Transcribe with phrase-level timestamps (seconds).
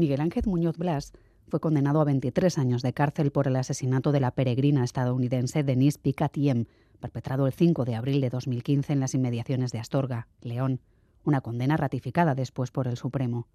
[0.00, 1.12] Miguel Ángel Muñoz Blas
[1.48, 5.98] fue condenado a 23 años de cárcel por el asesinato de la peregrina estadounidense Denise
[5.98, 6.64] Picatiem,
[7.00, 10.80] perpetrado el 5 de abril de 2015 en las inmediaciones de Astorga, León,
[11.22, 13.46] una condena ratificada después por el Supremo.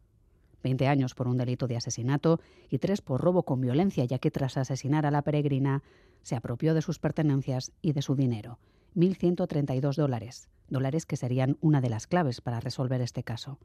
[0.61, 2.39] 20 años por un delito de asesinato
[2.69, 5.81] y tres por robo con violencia, ya que tras asesinar a la peregrina
[6.21, 8.59] se apropió de sus pertenencias y de su dinero,
[8.95, 13.57] 1.132 dólares, dólares que serían una de las claves para resolver este caso.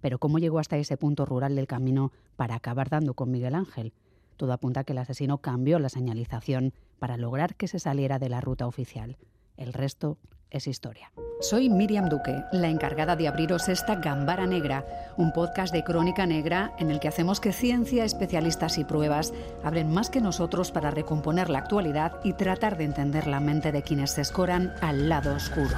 [0.00, 3.92] Pero ¿cómo llegó hasta ese punto rural del camino para acabar dando con Miguel Ángel?
[4.36, 8.28] Todo apunta a que el asesino cambió la señalización para lograr que se saliera de
[8.28, 9.16] la ruta oficial.
[9.56, 10.18] El resto
[10.50, 11.12] es historia.
[11.40, 14.84] Soy Miriam Duque, la encargada de abriros esta Gambara Negra,
[15.16, 19.92] un podcast de crónica negra en el que hacemos que ciencia, especialistas y pruebas hablen
[19.92, 24.12] más que nosotros para recomponer la actualidad y tratar de entender la mente de quienes
[24.12, 25.76] se escoran al lado oscuro.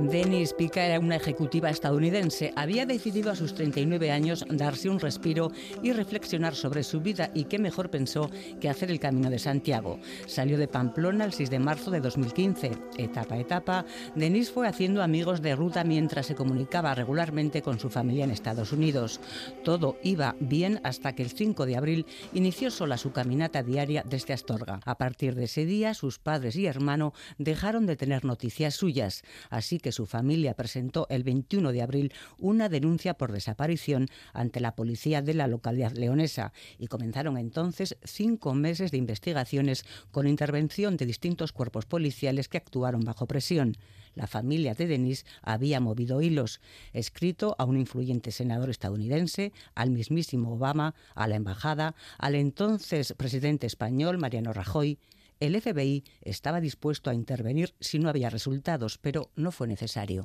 [0.00, 2.52] Denise Pica era una ejecutiva estadounidense.
[2.54, 5.50] Había decidido a sus 39 años darse un respiro
[5.82, 9.98] y reflexionar sobre su vida y qué mejor pensó que hacer el Camino de Santiago.
[10.26, 12.70] Salió de Pamplona el 6 de marzo de 2015.
[12.96, 17.90] Etapa a etapa, Denise fue haciendo amigos de ruta mientras se comunicaba regularmente con su
[17.90, 19.20] familia en Estados Unidos.
[19.64, 24.32] Todo iba bien hasta que el 5 de abril inició sola su caminata diaria desde
[24.32, 24.78] Astorga.
[24.84, 29.80] A partir de ese día, sus padres y hermano dejaron de tener noticias suyas, así
[29.80, 35.22] que su familia presentó el 21 de abril una denuncia por desaparición ante la policía
[35.22, 41.52] de la localidad leonesa y comenzaron entonces cinco meses de investigaciones con intervención de distintos
[41.52, 43.76] cuerpos policiales que actuaron bajo presión.
[44.14, 46.60] La familia de Denis había movido hilos,
[46.92, 53.66] escrito a un influyente senador estadounidense, al mismísimo Obama, a la embajada, al entonces presidente
[53.66, 54.98] español Mariano Rajoy,
[55.40, 60.22] el FBI estaba dispuesto a intervenir si no había resultados, pero no fue necesario.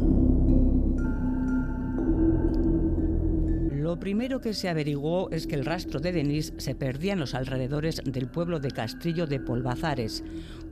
[3.72, 7.36] Lo primero que se averiguó es que el rastro de Denis se perdía en los
[7.36, 10.23] alrededores del pueblo de Castillo de Polvazares.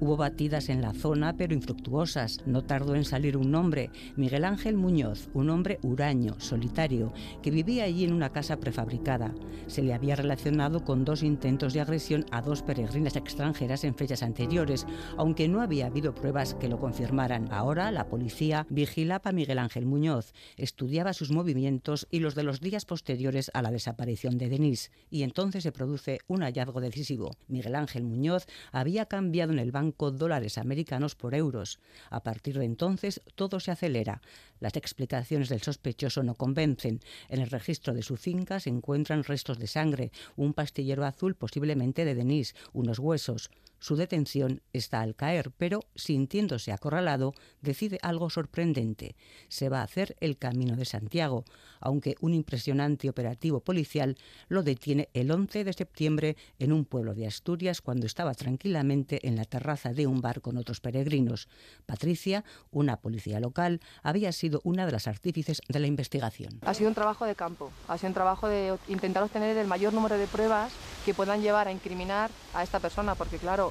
[0.02, 2.39] Hubo batidas en la zona, pero infructuosas.
[2.48, 7.14] No tardó en salir un nombre, Miguel Ángel Muñoz, un hombre huraño, solitario,
[7.44, 9.32] que vivía allí en una casa prefabricada.
[9.67, 14.23] Se le había relacionado con dos intentos de agresión a dos peregrinas extranjeras en fechas
[14.23, 17.48] anteriores, aunque no había habido pruebas que lo confirmaran.
[17.52, 22.60] Ahora la policía vigilaba a Miguel Ángel Muñoz, estudiaba sus movimientos y los de los
[22.60, 27.36] días posteriores a la desaparición de Denise, y entonces se produce un hallazgo decisivo.
[27.48, 31.80] Miguel Ángel Muñoz había cambiado en el banco dólares americanos por euros.
[32.10, 34.22] A partir de entonces todo se acelera.
[34.60, 37.00] Las explicaciones del sospechoso no convencen.
[37.30, 42.06] En el registro de su finca se encuentran restos de sangre, un pastillero azul posiblemente
[42.06, 43.50] de Denise, unos huesos.
[43.81, 49.15] Su detención está al caer, pero sintiéndose acorralado, decide algo sorprendente.
[49.47, 51.45] Se va a hacer el Camino de Santiago,
[51.80, 54.17] aunque un impresionante operativo policial
[54.49, 59.36] lo detiene el 11 de septiembre en un pueblo de Asturias cuando estaba tranquilamente en
[59.36, 61.48] la terraza de un bar con otros peregrinos.
[61.87, 66.59] Patricia, una policía local, había sido una de las artífices de la investigación.
[66.67, 69.92] Ha sido un trabajo de campo, ha sido un trabajo de intentar obtener el mayor
[69.92, 70.71] número de pruebas
[71.03, 73.70] que puedan llevar a incriminar a esta persona, porque claro,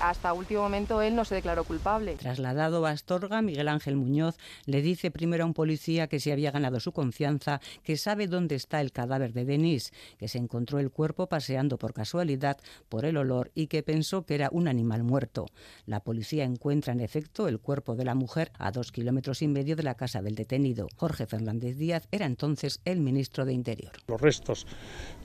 [0.00, 2.14] hasta último momento él no se declaró culpable.
[2.14, 6.50] Trasladado a Astorga, Miguel Ángel Muñoz le dice primero a un policía que se había
[6.50, 10.90] ganado su confianza, que sabe dónde está el cadáver de Denise, que se encontró el
[10.90, 12.58] cuerpo paseando por casualidad
[12.88, 15.46] por el olor y que pensó que era un animal muerto.
[15.86, 19.76] La policía encuentra en efecto el cuerpo de la mujer a dos kilómetros y medio
[19.76, 20.88] de la casa del detenido.
[20.96, 23.92] Jorge Fernández Díaz era entonces el ministro de Interior.
[24.08, 24.66] Los restos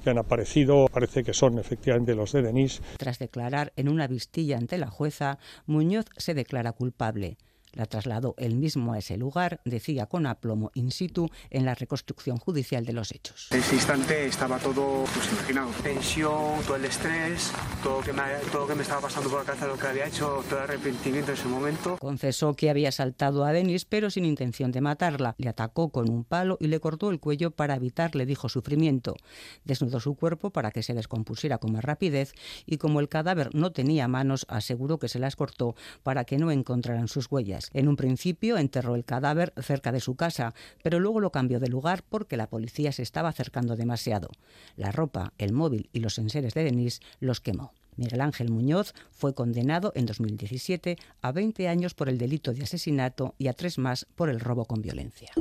[0.03, 2.81] que han aparecido parece que son efectivamente los de Denise.
[2.97, 7.38] Tras declarar en una vistilla ante la jueza, Muñoz se declara culpable.
[7.73, 12.37] La trasladó él mismo a ese lugar, decía con aplomo in situ, en la reconstrucción
[12.37, 13.47] judicial de los hechos.
[13.51, 17.51] En ese instante estaba todo, pues imaginado, tensión, todo el estrés,
[17.83, 18.21] todo que me,
[18.51, 21.31] todo que me estaba pasando por la cabeza lo que había hecho, todo el arrepentimiento
[21.31, 21.97] en ese momento.
[21.97, 25.35] Confesó que había saltado a Denis, pero sin intención de matarla.
[25.38, 29.15] Le atacó con un palo y le cortó el cuello para evitar, le dijo, sufrimiento.
[29.63, 32.33] Desnudó su cuerpo para que se descompusiera con más rapidez
[32.65, 36.51] y como el cadáver no tenía manos, aseguró que se las cortó para que no
[36.51, 37.61] encontraran sus huellas.
[37.74, 40.54] En un principio enterró el cadáver cerca de su casa,
[40.84, 44.30] pero luego lo cambió de lugar porque la policía se estaba acercando demasiado.
[44.75, 47.74] La ropa, el móvil y los enseres de Denise los quemó.
[47.98, 53.36] Miguel Ángel Muñoz fue condenado en 2017 a 20 años por el delito de asesinato
[53.38, 55.31] y a tres más por el robo con violencia.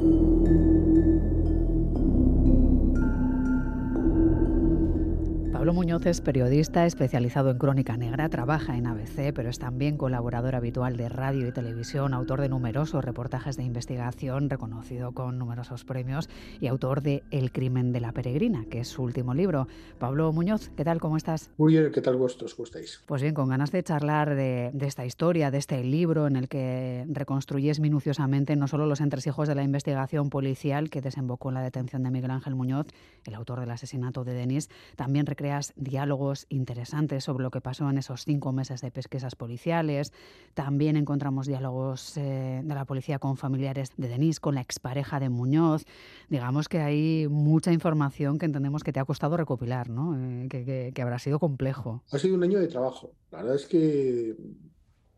[5.60, 10.54] Pablo Muñoz es periodista especializado en crónica negra, trabaja en ABC, pero es también colaborador
[10.54, 16.30] habitual de radio y televisión, autor de numerosos reportajes de investigación, reconocido con numerosos premios
[16.62, 19.68] y autor de El crimen de la peregrina, que es su último libro.
[19.98, 20.98] Pablo Muñoz, ¿qué tal?
[20.98, 21.50] ¿Cómo estás?
[21.58, 22.54] Muy bien, ¿qué tal vosotros?
[22.54, 23.02] ¿Cómo estáis?
[23.04, 26.48] Pues bien, con ganas de charlar de, de esta historia, de este libro en el
[26.48, 31.62] que reconstruyes minuciosamente no solo los entresijos de la investigación policial que desembocó en la
[31.62, 32.86] detención de Miguel Ángel Muñoz,
[33.26, 35.26] el autor del asesinato de Denis, también
[35.76, 40.12] diálogos interesantes sobre lo que pasó en esos cinco meses de pesquisas policiales.
[40.54, 45.28] También encontramos diálogos eh, de la policía con familiares de Denis, con la expareja de
[45.28, 45.84] Muñoz.
[46.28, 50.16] Digamos que hay mucha información que entendemos que te ha costado recopilar, ¿no?
[50.16, 52.02] Eh, que, que, habrá sido complejo.
[52.10, 53.12] Ha sido un año de trabajo.
[53.30, 54.36] La verdad es que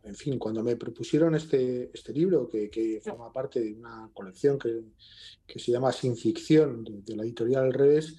[0.05, 4.59] en fin, cuando me propusieron este, este libro, que, que, forma parte de una colección
[4.59, 4.83] que,
[5.47, 8.17] que se llama Sin Ficción, de, de la editorial Al Revés,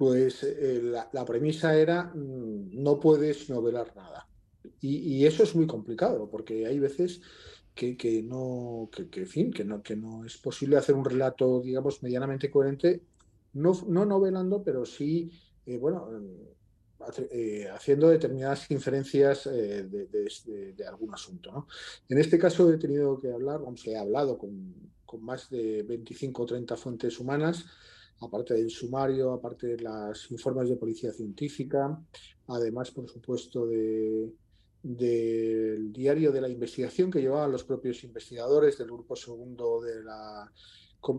[0.00, 4.26] pues eh, la, premisa era mm, no puedes novelar nada.
[4.80, 7.20] Y, eso es muy complicado, porque hay veces
[7.74, 12.50] que, no, que, fin, que, no, que no es posible hacer un relato, digamos, medianamente
[12.50, 13.02] coherente,
[13.52, 15.30] no, no novelando, pero sí,
[15.66, 16.08] eh, bueno,
[17.30, 21.66] eh, haciendo determinadas inferencias de, algún asunto.
[22.08, 24.74] En este caso he tenido que hablar, vamos, he hablado con,
[25.04, 27.66] con más de 25 o 30 fuentes humanas,
[28.20, 32.00] aparte del sumario, aparte de los informes de policía científica,
[32.48, 34.30] además, por supuesto, de,
[34.82, 40.52] del diario de la investigación que llevaban los propios investigadores del grupo segundo de la,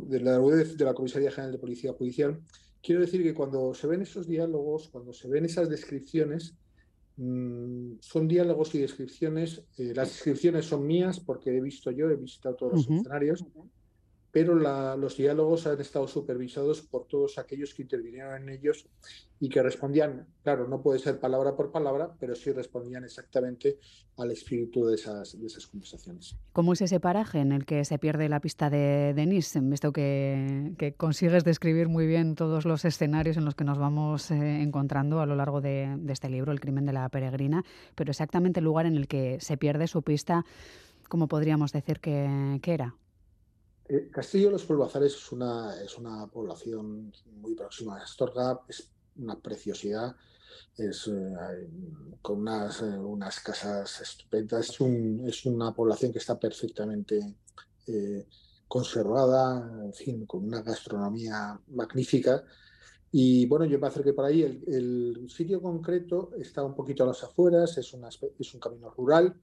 [0.08, 2.40] de la, de la Comisaría General de Policía Judicial.
[2.82, 6.56] Quiero decir que cuando se ven esos diálogos, cuando se ven esas descripciones,
[7.18, 9.64] mm, son diálogos y descripciones.
[9.78, 13.46] Eh, las descripciones son mías porque he visto yo, he visitado todos los escenarios
[14.32, 18.88] pero los diálogos han estado supervisados por todos aquellos que intervinieron en ellos
[19.40, 23.80] y que respondían, claro, no puede ser palabra por palabra, pero sí respondían exactamente
[24.18, 26.38] al espíritu de esas, de esas conversaciones.
[26.54, 29.58] ¿Cómo es ese paraje en el que se pierde la pista de Denis?
[29.60, 34.30] Visto que, que consigues describir muy bien todos los escenarios en los que nos vamos
[34.32, 38.12] eh, encontrando a lo largo de, de este libro, El crimen de la peregrina, pero
[38.12, 40.46] exactamente el lugar en el que se pierde su pista,
[41.10, 42.96] ¿cómo podríamos decir que, que era?
[43.92, 47.12] Eh, Castillo de los Polvazares es una, es una población
[47.42, 50.16] muy próxima a Astorga, es una preciosidad,
[50.78, 51.70] es eh,
[52.22, 57.36] con unas, eh, unas, casas estupendas, es, un, es, una población que está perfectamente
[58.66, 62.46] conservada, en fin, con una gastronomía magnífica.
[63.12, 64.44] Y bueno, yo me acerqué por ahí.
[64.44, 68.90] El, el, sitio concreto está un poquito a las afueras, es, una, es un camino
[68.92, 69.36] rural,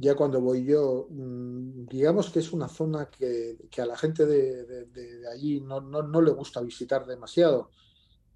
[0.00, 4.86] ya cuando voy yo, mm, digamos que es una zona que, a la gente de,
[5.32, 7.70] allí no, no, le gusta visitar demasiado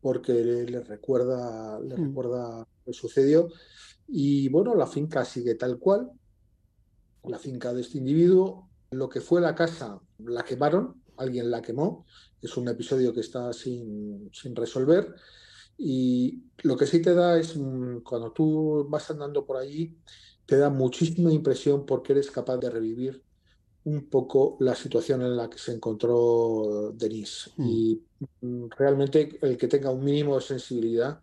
[0.01, 2.09] porque le, recuerda, le mm.
[2.09, 3.49] recuerda lo que sucedió.
[4.09, 6.11] Y bueno, la finca sigue tal cual,
[7.23, 8.69] la finca de este individuo.
[8.91, 12.07] Lo que fue la casa la quemaron, alguien la quemó,
[12.41, 15.15] es un episodio que está sin, sin resolver.
[15.79, 19.97] Y lo que sí te da es, mm, cuando tú vas andando por allí,
[20.47, 23.23] te da muchísima impresión porque eres capaz de revivir
[23.85, 27.51] un poco la situación en la que se encontró Denise.
[27.57, 27.69] Hmm.
[27.69, 28.03] Y
[28.41, 31.21] mm, realmente el que tenga un mínimo de sensibilidad,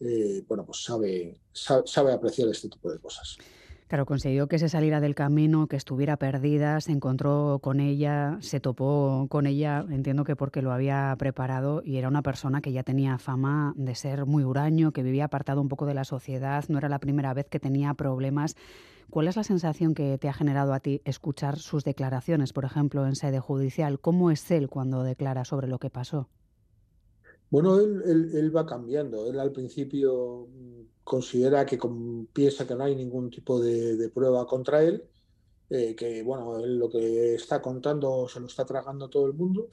[0.00, 3.36] eh, bueno, pues sabe, sabe, apreciar este tipo de cosas.
[3.92, 8.58] Claro, consiguió que se saliera del camino, que estuviera perdida, se encontró con ella, se
[8.58, 12.84] topó con ella, entiendo que porque lo había preparado y era una persona que ya
[12.84, 16.78] tenía fama de ser muy huraño, que vivía apartado un poco de la sociedad, no
[16.78, 18.56] era la primera vez que tenía problemas.
[19.10, 23.06] ¿Cuál es la sensación que te ha generado a ti escuchar sus declaraciones, por ejemplo,
[23.06, 24.00] en sede judicial?
[24.00, 26.30] ¿Cómo es él cuando declara sobre lo que pasó?
[27.50, 29.26] Bueno, él, va cambiando.
[29.26, 31.78] Él al principio mm, considera que
[32.32, 35.04] piensa que no hay ningún tipo de, prueba contra él,
[35.70, 39.68] eh, que bueno, él lo que está contando se lo está tragando todo el mundo.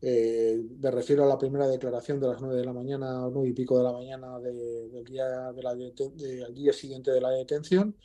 [0.00, 3.52] Eh, me refiero a la primera declaración de las nueve de la mañana, nueve y
[3.52, 7.96] pico de la mañana del día, de la día siguiente de la detención.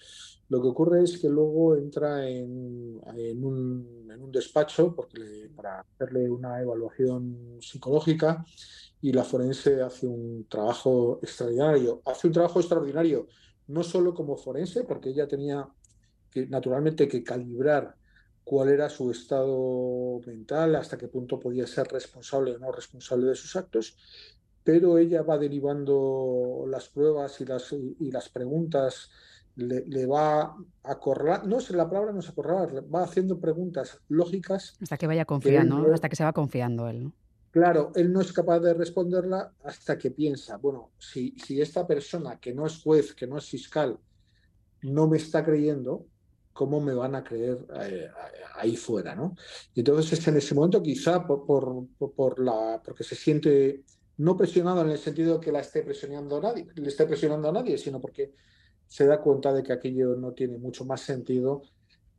[0.49, 3.01] Lo que ocurre es que luego entra en,
[3.43, 8.43] un, en un, despacho porque para hacerle una evaluación psicológica
[9.01, 12.01] y la forense hace un trabajo extraordinario.
[12.05, 13.27] Hace un trabajo extraordinario
[13.67, 15.67] no solo como forense, porque ella tenía
[16.31, 17.95] que, naturalmente que calibrar
[18.43, 23.35] cuál era su estado mental, hasta qué punto podía ser responsable o no responsable de
[23.35, 23.95] sus actos,
[24.63, 29.11] pero ella va derivando las pruebas y las, y las preguntas,
[29.55, 34.77] le, va a acorralar, no es la palabra no es acorralar, va haciendo preguntas lógicas.
[34.81, 37.03] Hasta que vaya confiando, hasta que se va confiando él.
[37.03, 37.13] ¿no?
[37.51, 42.39] Claro, él no es capaz de responderla hasta que piensa, bueno, si, si esta persona
[42.39, 43.97] que no es juez, que no es fiscal,
[44.83, 46.05] no me está creyendo,
[46.53, 48.07] ¿cómo me van a creer eh,
[48.55, 49.15] ahí fuera?
[49.15, 49.35] ¿no?
[49.73, 53.83] Y entonces es en ese momento quizá por, la, porque se siente
[54.17, 57.49] no presionado en el sentido de que la esté presionando a nadie, le esté presionando
[57.49, 58.33] a nadie, sino porque
[58.85, 61.63] se da cuenta de que aquello no tiene mucho más sentido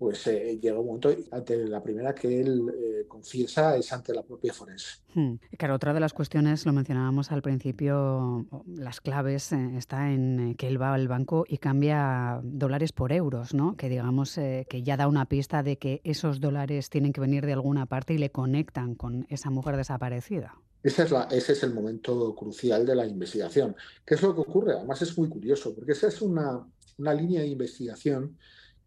[0.00, 4.23] pues eh, llega un momento ante la primera que él eh, confiesa es ante la
[4.23, 5.02] propia forense.
[5.14, 5.35] Hmm.
[5.59, 10.69] Claro, otra de las cuestiones, lo mencionábamos al principio, las claves eh, está en que
[10.69, 13.76] él va al banco y cambia dólares por euros, ¿no?
[13.76, 17.52] Que digamos que ya da una pista de que esos dólares tienen que venir de
[17.52, 20.54] alguna parte y le conectan con esa mujer desaparecida.
[20.83, 23.76] Esa es la, ese es el momento crucial de la investigación.
[24.07, 24.73] ¿Qué es lo que ocurre?
[24.73, 26.66] Además es muy curioso, porque esa es una,
[26.97, 28.38] una línea de investigación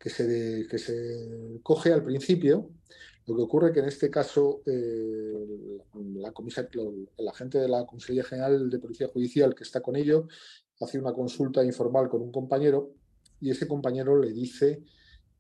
[0.04, 2.70] que se, que se coge al principio.
[3.26, 5.80] Lo que ocurre que en este caso eh,
[6.16, 6.34] la
[7.18, 10.28] el agente de la Consejería General de Policía Judicial que está con ello
[10.82, 12.96] hace una consulta informal con un compañero
[13.40, 14.84] y ese compañero le dice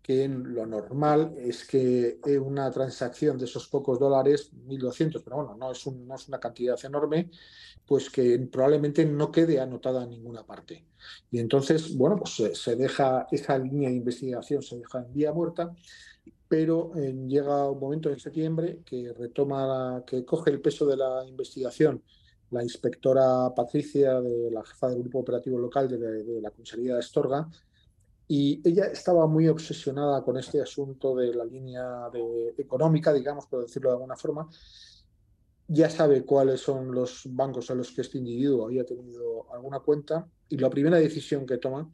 [0.03, 5.71] que lo normal es que una transacción de esos pocos dólares, 1.200, pero bueno, no
[5.71, 7.31] es, no es una cantidad enorme,
[7.87, 10.85] pues que probablemente no quede anotada en ninguna parte.
[11.31, 15.73] Y entonces, bueno, pues se, deja esa línea de investigación, se deja en vía muerta,
[16.49, 21.25] pero eh, llega un momento en septiembre que retoma, que coge el peso de la
[21.25, 22.03] investigación
[22.51, 26.99] la inspectora Patricia, de la jefa del grupo operativo local de, de la comisaría de
[26.99, 27.49] Estorga,
[28.27, 33.61] y ella estaba muy obsesionada con este asunto de la línea de, económica, digamos, por
[33.61, 34.49] decirlo de alguna forma.
[35.67, 40.27] Ya sabe cuáles son los bancos a los que este individuo había tenido alguna cuenta
[40.49, 41.91] y la primera decisión que toma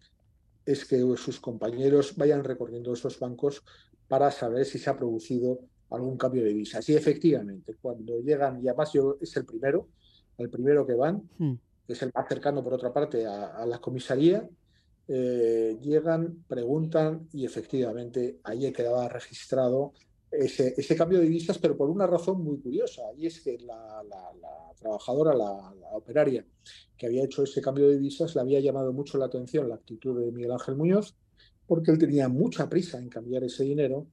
[0.65, 3.63] es que sus compañeros vayan recorriendo esos bancos
[4.07, 5.59] para saber si se ha producido
[5.89, 6.79] algún cambio de visa.
[6.85, 9.87] Y efectivamente, cuando llegan, y además yo es el primero,
[10.37, 11.53] el primero que van, hmm.
[11.87, 14.47] es el más cercano por otra parte a, a la comisaría,
[15.11, 19.93] eh, llegan, preguntan y efectivamente ahí quedaba registrado
[20.29, 24.03] ese, ese, cambio de divisas, pero por una razón muy curiosa, y es que la,
[24.79, 26.45] trabajadora, la, operaria
[26.95, 30.23] que había hecho ese cambio de divisas, le había llamado mucho la atención la actitud
[30.23, 31.15] de Miguel Ángel Muñoz,
[31.65, 34.05] porque él tenía mucha prisa en cambiar ese dinero,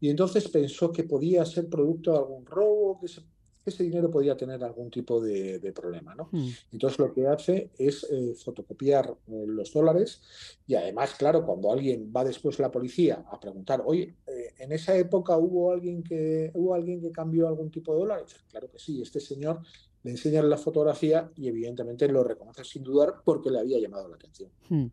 [0.00, 3.20] y entonces pensó que podía ser producto de algún robo, que se
[3.64, 6.14] ese dinero podía tener algún tipo de, problema.
[6.14, 6.28] ¿no?
[6.32, 6.48] Hmm.
[6.72, 10.20] Entonces lo que hace es eh, fotocopiar eh, los dólares
[10.66, 14.96] y además, claro, cuando alguien va después la policía a preguntar, oye, eh, en esa
[14.96, 19.00] época hubo alguien que hubo alguien que cambió algún tipo de dólares, claro que sí,
[19.00, 19.60] este señor
[20.04, 24.16] le enseñan la fotografía y evidentemente lo reconoce sin dudar porque le había llamado la
[24.16, 24.50] atención.
[24.68, 24.86] Hmm.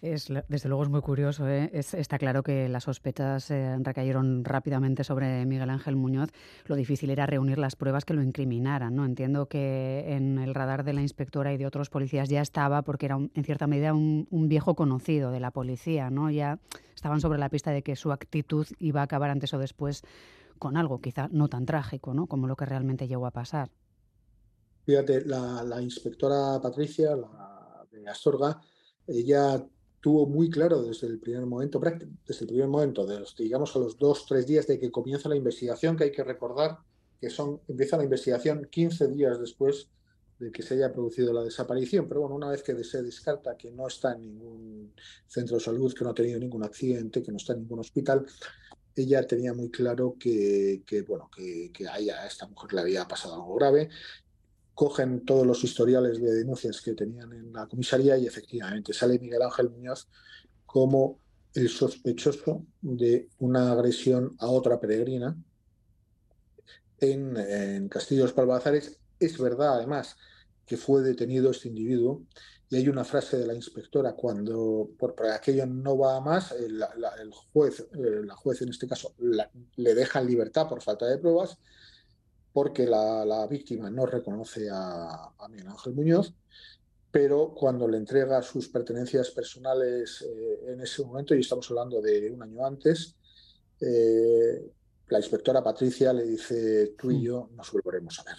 [0.00, 1.46] Es, desde luego es muy curioso.
[1.48, 1.70] ¿eh?
[1.72, 6.30] está claro que las sospechas eh, recayeron rápidamente sobre Miguel Ángel Muñoz.
[6.64, 8.94] Lo difícil era reunir las pruebas que lo incriminaran.
[8.94, 9.04] ¿no?
[9.04, 13.06] Entiendo que en el radar de la inspectora y de otros policías ya estaba porque
[13.06, 16.08] era en cierta medida un, un, viejo conocido de la policía.
[16.08, 16.30] ¿no?
[16.30, 16.58] Ya
[16.94, 20.02] estaban sobre la pista de que su actitud iba a acabar antes o después
[20.58, 22.26] con algo quizá no tan trágico ¿no?
[22.26, 23.70] como lo que realmente llegó a pasar.
[24.86, 28.60] Fíjate, la, inspectora Patricia, la de Astorga,
[29.04, 29.66] ella
[30.00, 31.80] tuvo muy claro desde el primer momento,
[32.24, 33.04] desde el primer momento,
[33.36, 36.78] digamos a los dos, tres días de que comienza la investigación, que hay que recordar
[37.20, 39.88] que son, empieza la investigación 15 días después
[40.38, 42.06] de que se haya producido la desaparición.
[42.06, 44.92] Pero bueno, una vez que se descarta que no está en ningún
[45.26, 48.24] centro de salud, que no ha tenido ningún accidente, que no está en ningún hospital,
[48.94, 53.34] ella tenía muy claro que, bueno, que, que a, a esta mujer le había pasado
[53.34, 53.90] algo grave
[54.76, 59.40] cogen todos los historiales de denuncias que tenían en la comisaría y efectivamente sale Miguel
[59.40, 60.06] Ángel Muñoz
[60.66, 61.18] como
[61.54, 65.34] el sospechoso de una agresión a otra peregrina
[67.00, 68.98] en, en Castillos Palbazares.
[69.18, 70.14] Es verdad, además,
[70.66, 72.24] que fue detenido este individuo
[72.68, 76.84] y hay una frase de la inspectora cuando por, aquello no va a más, el,
[77.50, 81.56] juez, eh, la juez en este caso, le deja en libertad por falta de pruebas
[82.56, 86.32] porque la, víctima no reconoce a, Miguel Ángel Muñoz,
[87.10, 92.30] pero cuando le entrega sus pertenencias personales eh, en ese momento, y estamos hablando de
[92.30, 93.14] un año antes,
[93.78, 94.72] eh,
[95.06, 97.20] la inspectora Patricia le dice, tú y mm.
[97.20, 98.36] yo nos volveremos a ver.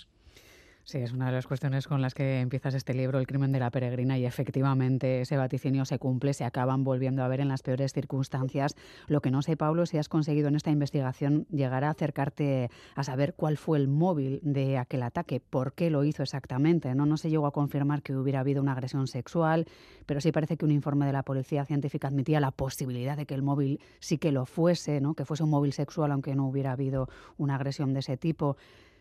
[0.90, 3.60] Sí, es una de las cuestiones con las que empiezas este libro, El crimen de
[3.60, 7.62] la peregrina, y efectivamente ese vaticinio se cumple, se acaban volviendo a ver en las
[7.62, 8.74] peores circunstancias.
[9.08, 13.04] Lo que no sé, Pablo, si has conseguido en esta investigación llegar a acercarte a
[13.04, 16.96] saber cuál fue el móvil de aquel ataque, por qué lo hizo exactamente.
[16.96, 19.66] No, no se llegó a confirmar que hubiera habido una agresión sexual,
[20.06, 23.34] pero sí parece que un informe de la policía científica admitía la posibilidad de que
[23.34, 25.16] el móvil sí que lo fuese, ¿no?
[25.16, 28.56] que fuese un móvil sexual, aunque no hubiera habido una agresión de ese tipo.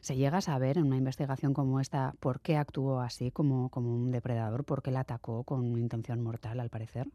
[0.06, 3.92] ¿Se llega a saber en una investigación como esta por qué actuó así como, como
[3.92, 4.62] un depredador?
[4.62, 7.08] ¿Por qué la atacó con intención mortal, al parecer?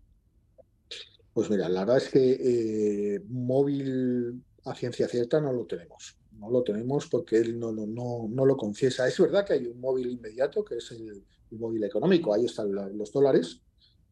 [1.33, 6.17] Pues mira, la verdad es que eh, móvil a ciencia cierta no lo tenemos.
[6.33, 9.07] No lo tenemos porque él no, no, no, no lo confiesa.
[9.07, 12.33] Es verdad que hay un móvil inmediato, que es el, móvil económico.
[12.33, 13.61] Ahí están los dólares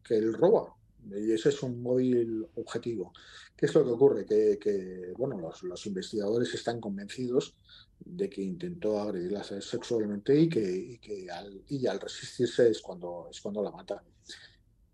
[0.02, 0.74] que él roba.
[1.08, 3.12] Y ese es un móvil objetivo.
[3.56, 4.26] ¿Qué es lo que ocurre?
[4.26, 7.56] Que, bueno, los, investigadores están convencidos
[7.98, 13.40] de que intentó agredirla sexualmente y que, que al, y al resistirse es cuando, es
[13.40, 14.02] cuando la mata.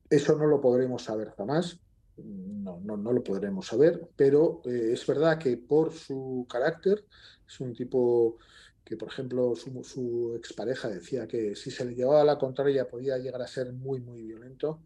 [0.09, 1.81] Eso no lo podremos saber jamás
[2.25, 7.05] no, no, no lo podremos saber, pero eh, es verdad que por su carácter
[7.47, 8.39] es un tipo
[8.85, 13.19] que, por ejemplo, su, su, expareja decía que si se le llevaba la contraria podía
[13.19, 14.81] llegar a ser muy, muy violento.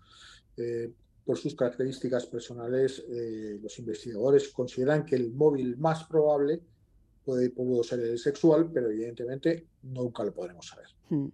[0.57, 0.93] Eh,
[1.25, 6.61] por sus características personales, eh, los investigadores consideran que el móvil más probable
[7.25, 10.87] puede, pudo ser el sexual, pero evidentemente nunca lo podremos saber.
[11.09, 11.29] Hmm.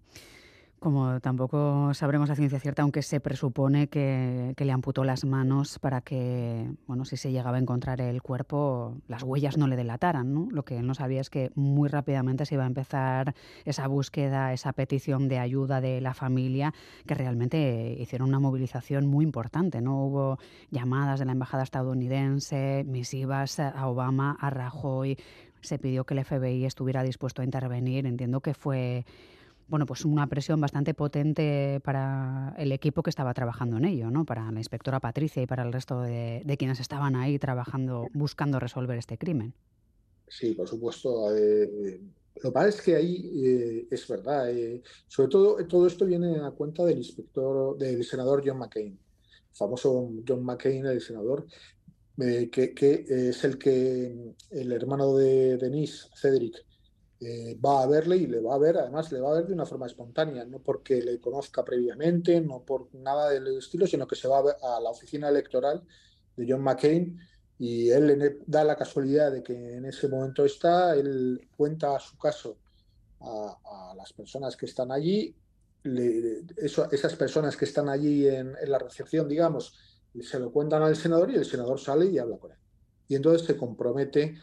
[0.87, 6.01] Como tampoco sabremos a ciencia cierta, aunque se presupone que, le amputó las manos para
[6.01, 10.47] que, bueno, si se llegaba a encontrar el cuerpo, las huellas no le delataran, ¿no?
[10.49, 14.53] Lo que él no sabía es que muy rápidamente se iba a empezar esa búsqueda,
[14.53, 16.73] esa petición de ayuda de la familia,
[17.05, 20.07] que realmente hicieron una movilización muy importante, ¿no?
[20.07, 20.39] Hubo
[20.71, 25.19] llamadas de la embajada estadounidense, misivas a Obama, a Rajoy,
[25.63, 28.07] se pidió que el FBI estuviera dispuesto a intervenir.
[28.07, 29.05] Entiendo que fue
[29.69, 34.25] bueno, pues una presión bastante potente para el equipo que estaba trabajando en ello, ¿no?
[34.25, 38.97] Para la inspectora Patricia y para el resto de, quienes estaban ahí trabajando, buscando resolver
[38.97, 39.55] este crimen.
[40.29, 41.37] Sí, por supuesto.
[41.37, 42.01] Eh,
[42.43, 44.51] lo que es que ahí eh, es verdad.
[44.51, 48.99] Eh, sobre todo, todo esto viene a cuenta del inspector, del senador John McCain,
[49.53, 51.47] famoso John McCain, el senador,
[52.17, 56.65] que, que, es el que el hermano de Denise, Cedric,
[57.19, 59.55] eh, va a verle y le va a ver, además le va a ver de
[59.55, 64.17] una forma espontánea, no porque le conozca previamente, no por nada del estilo, sino que
[64.17, 65.83] se va a, ver a la oficina electoral
[66.37, 67.19] de John McCain
[67.59, 72.19] y él le da la casualidad de que en ese momento está, él cuenta su
[72.19, 72.59] caso
[73.21, 75.35] a, las personas que están allí,
[76.57, 79.75] esas personas que están allí en, en la recepción, digamos,
[80.21, 82.59] se lo cuentan al senador y el senador sale y habla con él.
[83.09, 84.37] Y entonces se compromete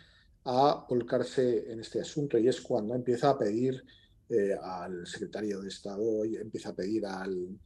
[0.45, 3.83] a volcarse en este asunto y es cuando empieza a pedir
[4.29, 7.57] eh, al secretario de Estado y empieza a pedir al,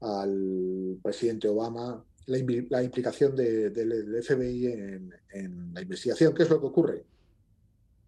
[0.00, 6.34] al presidente Obama la, implicación del FBI en, la investigación.
[6.34, 7.04] ¿Qué es lo que ocurre?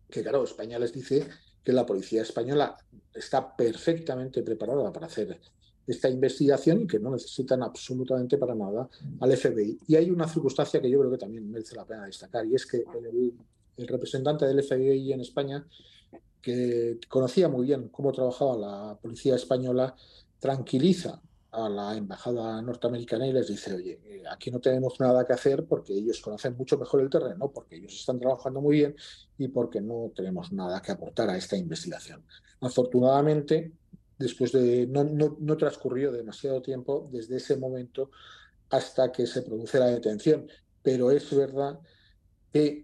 [0.08, 1.26] Que claro, España les dice
[1.62, 2.76] que la policía española
[3.12, 5.38] está perfectamente preparada para hacer
[5.86, 8.88] esta investigación y que no necesitan absolutamente para nada
[9.20, 9.78] al FBI.
[9.86, 12.66] Y hay una circunstancia que yo creo que también merece la pena destacar y es
[12.66, 13.34] que el,
[13.76, 15.66] el representante del FBI en España,
[16.40, 19.94] que conocía muy bien cómo trabajaba la policía española,
[20.38, 21.20] tranquiliza
[21.56, 25.64] a la embajada norteamericana y les dice, oye, eh, aquí no tenemos nada que hacer
[25.64, 28.94] porque ellos conocen mucho mejor el terreno, porque ellos están trabajando muy bien
[29.38, 32.22] y porque no tenemos nada que aportar a esta investigación.
[32.60, 33.72] Afortunadamente,
[34.18, 38.10] después de, no, no, transcurrió demasiado tiempo desde ese momento
[38.70, 40.46] hasta que se produce la detención,
[40.82, 41.78] pero es verdad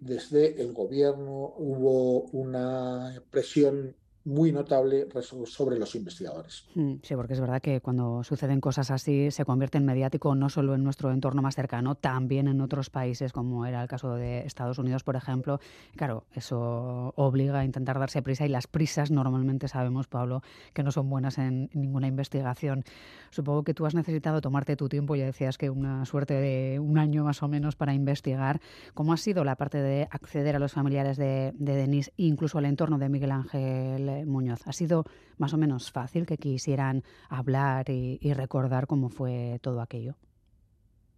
[0.00, 5.06] desde el gobierno hubo una presión muy notable
[5.46, 6.64] sobre los investigadores.
[6.74, 10.48] Mm, sí, porque es verdad que cuando suceden cosas así se convierte en mediático no
[10.48, 14.40] solo en nuestro entorno más cercano, también en otros países, como era el caso de
[14.46, 15.60] Estados Unidos, por ejemplo.
[15.96, 20.92] Claro, eso obliga a intentar darse prisa y las prisas normalmente sabemos, Pablo, que no
[20.92, 22.84] son buenas en ninguna investigación.
[23.30, 26.98] Supongo que tú has necesitado tomarte tu tiempo, ya decías que una suerte de un
[26.98, 28.60] año más o menos para investigar.
[28.94, 32.66] ¿Cómo ha sido la parte de acceder a los familiares de, de Denise, incluso al
[32.66, 34.60] entorno de Miguel Ángel Muñoz.
[34.66, 35.04] ¿Ha sido
[35.38, 40.16] más o menos fácil que quisieran hablar y, recordar cómo fue todo aquello?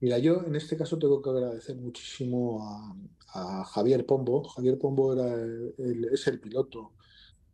[0.00, 2.60] Mira, yo en este caso tengo que agradecer muchísimo
[3.34, 4.44] a, Javier Pombo.
[4.44, 5.34] Javier Pombo era
[6.12, 6.92] es el piloto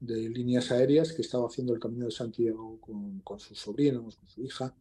[0.01, 4.43] de líneas aéreas que estaba haciendo el Camino de Santiago con, sus sobrinos, con su
[4.43, 4.75] hija,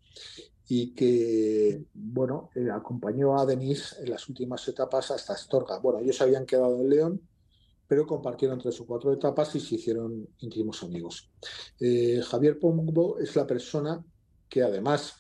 [0.68, 5.80] y que, bueno, eh, acompañó a Denise en las últimas etapas hasta Astorga.
[5.80, 7.29] Bueno, ellos habían quedado en León,
[7.90, 11.32] pero compartieron tres o cuatro etapas y se hicieron íntimos amigos.
[11.80, 14.06] Eh, Javier Pombo es la persona
[14.48, 15.16] que además,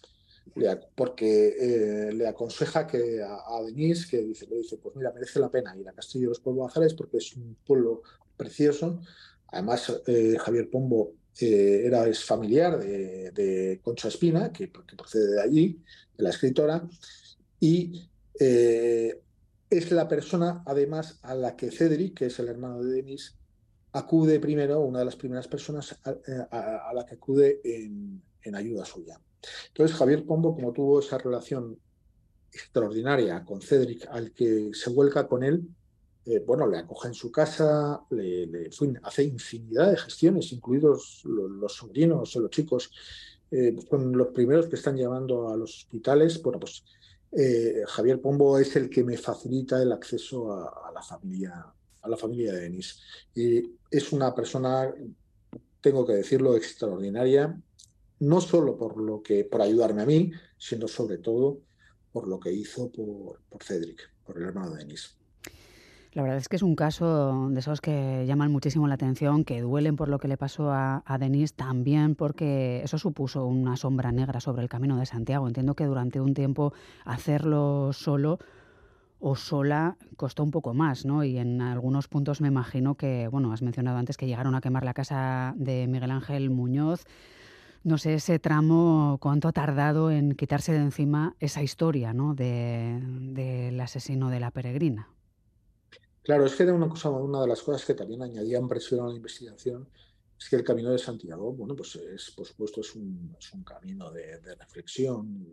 [0.95, 5.49] porque eh, le aconseja que a, Denise, que dice, le dice, pues mira, merece la
[5.49, 8.03] pena ir a Castillo de los Pueblos Azares porque es un pueblo
[8.38, 9.01] precioso.
[9.47, 15.82] Además, eh, Javier Pombo era, es familiar de, Concha Espina, que, que, procede de allí,
[16.15, 16.88] de la escritora,
[17.60, 18.10] y
[19.69, 23.38] es la persona, además, a la que Cedric, que es el hermano de Denis,
[23.93, 28.21] acude primero, una de las primeras personas a, la que acude en,
[28.55, 29.19] ayuda suya.
[29.67, 31.77] Entonces, Javier Pombo, como tuvo esa relación
[32.51, 35.67] extraordinaria con Cedric, al que se vuelca con él,
[36.25, 38.69] eh, bueno, le acoge en su casa, le,
[39.03, 42.91] hace infinidad de gestiones, incluidos los, sobrinos o los chicos,
[43.51, 46.41] eh, son los primeros que están llevando a los hospitales.
[46.41, 46.84] Bueno, pues
[47.31, 51.65] eh, Javier Pombo es el que me facilita el acceso a, la familia
[52.01, 53.01] a la familia de Denis.
[53.35, 54.93] Y es una persona,
[55.81, 57.61] tengo que decirlo, extraordinaria,
[58.19, 61.61] no solo por lo que por ayudarme a mí, sino sobre todo
[62.11, 65.18] por lo que hizo por, por Cedric, por el hermano de Denis.
[66.19, 69.62] La verdad es que es un caso de esos que llaman muchísimo la atención, que
[69.62, 74.12] duelen por lo que le pasó a, a Denis, también porque eso supuso una sombra
[74.12, 75.47] negra sobre el camino de Santiago.
[75.47, 76.73] Entiendo que durante un tiempo
[77.05, 78.38] hacerlo solo
[79.21, 81.23] o sola costó un poco más, ¿no?
[81.23, 84.84] Y en algunos puntos me imagino que, bueno, has mencionado antes que llegaron a quemar
[84.84, 87.05] la casa de Miguel Ángel Muñoz.
[87.86, 92.36] No sé ese tramo, cuánto ha tardado en quitarse de encima esa historia, ¿no?
[92.36, 95.08] del asesino de la peregrina.
[96.29, 99.09] Claro, es que era una cosa, una de las cosas que también añadían presión a
[99.09, 99.89] la investigación,
[100.37, 104.39] es que el camino de Santiago, bueno, pues es, por supuesto, es un, camino de,
[104.59, 105.43] reflexión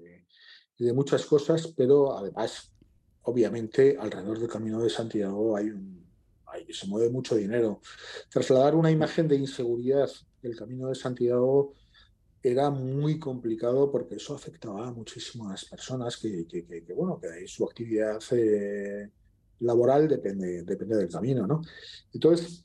[0.78, 2.74] y de, muchas cosas, pero además
[3.22, 6.06] obviamente alrededor del Camino de Santiago hay un,
[6.68, 7.80] se mueve mucho dinero.
[8.28, 10.10] Trasladar una imagen de inseguridad
[10.42, 11.72] del Camino de Santiago
[12.42, 16.44] era muy complicado porque eso afectaba a muchísimas personas que,
[16.94, 19.10] bueno, que su actividad eh,
[19.60, 21.62] laboral depende, depende del camino, ¿no?
[22.12, 22.64] Entonces,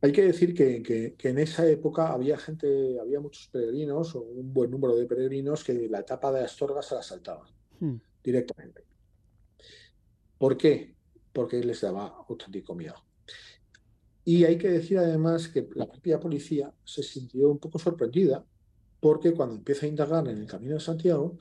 [0.00, 4.70] hay que decir que, en esa época había gente, había muchos peregrinos, o un buen
[4.70, 7.96] número de peregrinos, que la etapa de Astorga se la saltaban hmm.
[8.22, 8.84] directamente.
[10.38, 10.96] ¿Por qué?
[11.32, 12.96] Porque les daba auténtico miedo.
[14.24, 18.44] Y hay que decir además que la propia policía se sintió un poco sorprendida
[18.98, 21.38] porque cuando empieza a indagar en el Camino de Santiago,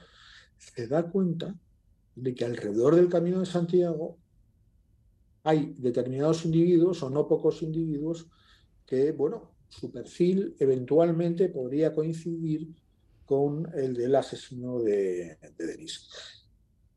[0.58, 1.56] se da cuenta
[2.16, 4.18] de que alrededor del Camino de Santiago
[5.44, 8.28] hay determinados individuos o no pocos individuos
[8.86, 12.68] que, bueno, su perfil eventualmente podría coincidir
[13.26, 16.10] con el del asesino de, de Denis.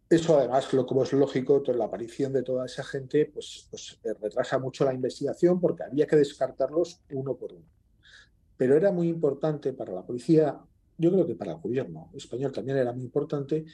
[0.08, 4.58] Eso además, lo, como es lógico, la aparición de toda esa gente pues, pues retrasa
[4.58, 7.64] mucho la investigación porque había que descartarlos uno por uno.
[8.56, 10.60] Pero era muy importante para la policía,
[10.98, 13.64] yo creo que para el gobierno español también era muy importante,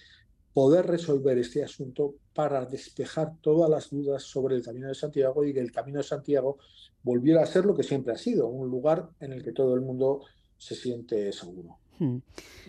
[0.53, 5.53] poder resolver este asunto para despejar todas las dudas sobre el Camino de Santiago y
[5.53, 6.59] que el Camino de Santiago
[7.03, 9.81] volviera a ser lo que siempre ha sido, un lugar en el que todo el
[9.81, 10.23] mundo
[10.57, 11.80] se siente seguro.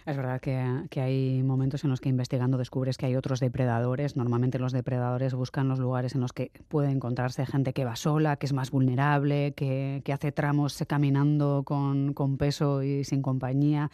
[0.06, 4.16] Es verdad que, hay momentos en los que investigando descubres que hay otros depredadores.
[4.16, 8.36] Normalmente los depredadores buscan los lugares en los que puede encontrarse gente que va sola,
[8.36, 13.90] que es más vulnerable, que, hace tramos caminando con, peso y sin compañía.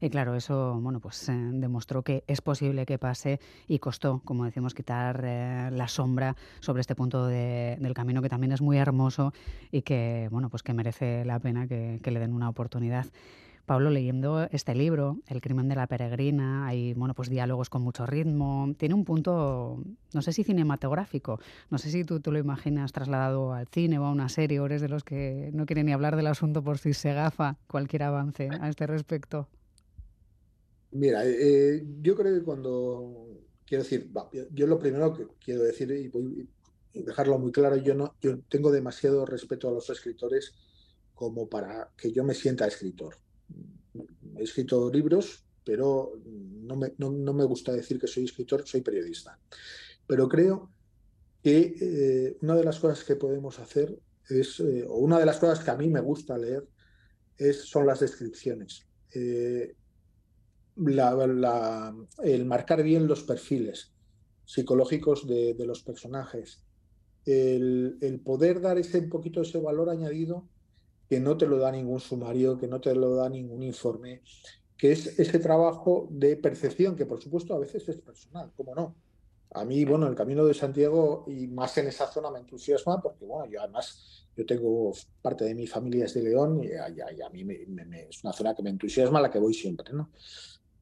[0.00, 4.44] Y claro, eso bueno, pues, eh, demostró que es posible que pase y costó, como
[4.44, 9.32] decimos, quitar eh, la sombra sobre este punto del camino que también es muy hermoso
[9.72, 13.06] y que, bueno, pues que merece la pena que le den una oportunidad.
[13.68, 18.06] Pablo, leyendo este libro, El crimen de la peregrina, hay bueno, pues diálogos con mucho
[18.06, 21.38] ritmo, tiene un punto, no sé si cinematográfico,
[21.70, 24.80] no sé si tú, lo imaginas trasladado al cine o a una serie, o eres
[24.80, 28.48] de los que no quieren ni hablar del asunto por si se gafa cualquier avance
[28.58, 29.48] a este respecto.
[30.90, 33.26] Mira, eh, yo creo que cuando,
[33.66, 34.10] quiero decir,
[34.50, 36.48] yo lo primero que quiero decir y voy
[36.94, 40.54] dejarlo muy claro, yo, no, yo tengo demasiado respeto a los escritores
[41.14, 43.27] como para que yo me sienta escritor
[44.36, 49.38] he escrito libros, pero no me, gusta decir que soy escritor, soy periodista.
[50.06, 50.70] Pero creo
[51.42, 55.38] que eh, una de las cosas que podemos hacer es, eh, o una de las
[55.38, 56.66] cosas que a mí me gusta leer,
[57.36, 58.86] es, son las descripciones.
[59.14, 59.74] Eh,
[62.24, 63.92] el marcar bien los perfiles
[64.44, 66.62] psicológicos de, los personajes,
[67.26, 70.48] el, el, poder dar ese un poquito ese valor añadido
[71.08, 74.22] que no te lo da ningún sumario, que no te lo da ningún informe,
[74.76, 78.94] que es ese trabajo de percepción, que por supuesto a veces es personal, ¿cómo no?
[79.52, 83.24] A mí, bueno, el Camino de Santiago y más en esa zona me entusiasma porque,
[83.24, 84.92] bueno, yo además, yo tengo
[85.22, 87.46] parte de mi familia es de León y, a, mí
[88.10, 90.10] es una zona que me entusiasma, la que voy siempre, ¿no?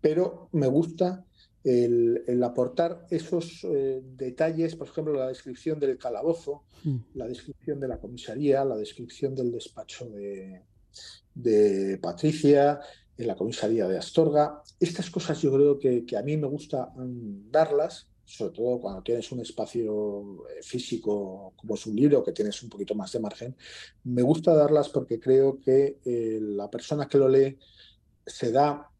[0.00, 1.24] Pero me gusta
[1.66, 6.96] el, aportar esos eh, detalles, por ejemplo, la descripción del calabozo, mm.
[7.14, 10.62] la descripción de la comisaría, la descripción del despacho de,
[11.34, 12.80] de Patricia,
[13.18, 14.62] en la comisaría de Astorga.
[14.78, 16.92] Estas cosas yo creo que, a mí me gusta
[17.50, 22.60] darlas sobre todo cuando tienes un espacio eh, físico como es un libro, que tienes
[22.60, 23.56] un poquito más de margen,
[24.02, 27.56] me gusta darlas porque creo que eh, la persona que lo lee
[28.26, 28.90] se da,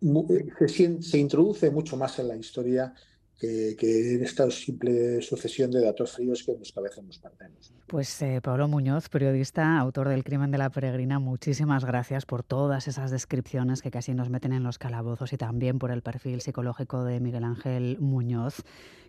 [0.00, 2.94] se, se introduce mucho más en la historia
[3.42, 7.72] que, en esta simple sucesión de datos fríos que en los cabezas nos perdemos.
[7.88, 12.86] Pues eh, Pablo Muñoz, periodista, autor del Crimen de la Peregrina, muchísimas gracias por todas
[12.88, 17.04] esas descripciones que casi nos meten en los calabozos y también por el perfil psicológico
[17.04, 18.62] de Miguel Ángel Muñoz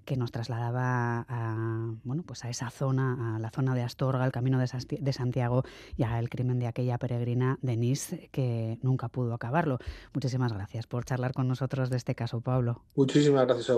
[0.06, 4.32] que nos trasladaba a, bueno, pues a esa zona, a la zona de Astorga, el
[4.32, 5.64] camino de Santiago
[5.96, 9.80] y al crimen de aquella peregrina Denise que nunca pudo acabarlo.
[10.14, 12.82] Muchísimas gracias por charlar con nosotros de este caso, Pablo.
[12.96, 13.76] Muchísimas gracias a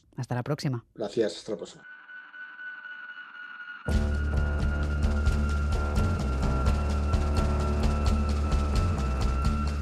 [0.00, 0.18] vosotros.
[0.18, 0.84] Hasta la próxima.
[0.94, 1.84] Gracias, hasta la próxima.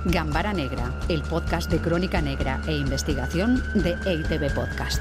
[0.04, 5.00] Gambara Negra, el podcast de crónica negra e investigación de EITB Podcast.